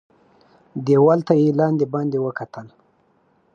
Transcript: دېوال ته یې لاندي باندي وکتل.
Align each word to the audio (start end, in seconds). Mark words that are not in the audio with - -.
دېوال 0.85 1.19
ته 1.27 1.33
یې 1.41 1.49
لاندي 1.59 1.85
باندي 1.93 2.19
وکتل. 2.21 2.67